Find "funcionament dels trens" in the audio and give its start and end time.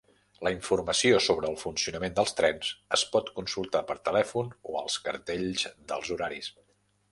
1.63-2.71